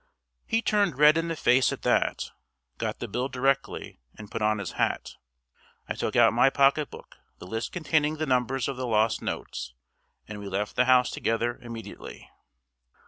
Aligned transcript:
He 0.47 0.63
turned 0.63 0.97
red 0.97 1.15
in 1.15 1.27
the 1.27 1.35
face 1.35 1.71
at 1.71 1.83
that, 1.83 2.31
got 2.79 2.97
the 2.97 3.07
bill 3.07 3.29
directly, 3.29 3.99
and 4.17 4.31
put 4.31 4.41
on 4.41 4.57
his 4.57 4.71
hat. 4.71 5.13
I 5.87 5.93
took 5.93 6.15
out 6.15 6.29
of 6.29 6.33
my 6.33 6.49
pocket 6.49 6.89
book 6.89 7.17
the 7.37 7.45
list 7.45 7.71
containing 7.71 8.15
the 8.17 8.25
numbers 8.25 8.67
of 8.67 8.77
the 8.77 8.87
lost 8.87 9.21
notes, 9.21 9.75
and 10.27 10.39
we 10.39 10.47
left 10.47 10.75
the 10.75 10.85
house 10.85 11.11
together 11.11 11.59
immediately. 11.61 12.27